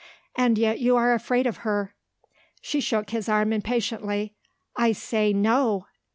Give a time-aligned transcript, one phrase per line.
[0.35, 1.93] "And yet, you are afraid of her."
[2.59, 4.33] She shook his arm impatiently.
[4.75, 5.85] "I say, No!"